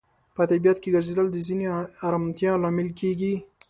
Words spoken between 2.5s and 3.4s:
لامل کیږي.